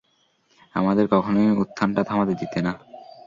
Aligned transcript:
আমাদের 0.75 1.05
কখনোই 1.07 1.49
উত্থানটা 1.63 2.01
থামাতে 2.03 2.33
দিতে 2.35 2.59
না। 2.61 2.73